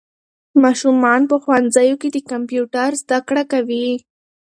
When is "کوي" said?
3.51-3.89